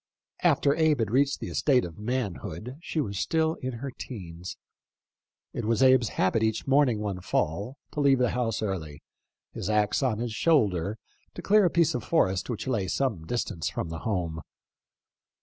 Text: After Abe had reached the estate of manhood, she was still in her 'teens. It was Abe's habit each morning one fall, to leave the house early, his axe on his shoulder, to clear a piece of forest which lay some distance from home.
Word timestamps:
After 0.41 0.73
Abe 0.75 0.97
had 0.97 1.11
reached 1.11 1.39
the 1.39 1.49
estate 1.51 1.85
of 1.85 1.99
manhood, 1.99 2.75
she 2.81 2.99
was 2.99 3.19
still 3.19 3.53
in 3.61 3.73
her 3.73 3.91
'teens. 3.91 4.57
It 5.53 5.63
was 5.65 5.83
Abe's 5.83 6.09
habit 6.17 6.41
each 6.41 6.65
morning 6.65 6.97
one 7.01 7.21
fall, 7.21 7.77
to 7.91 7.99
leave 7.99 8.17
the 8.17 8.31
house 8.31 8.63
early, 8.63 9.03
his 9.53 9.69
axe 9.69 10.01
on 10.01 10.17
his 10.17 10.33
shoulder, 10.33 10.97
to 11.35 11.43
clear 11.43 11.65
a 11.65 11.69
piece 11.69 11.93
of 11.93 12.03
forest 12.03 12.49
which 12.49 12.65
lay 12.65 12.87
some 12.87 13.27
distance 13.27 13.69
from 13.69 13.91
home. 13.91 14.41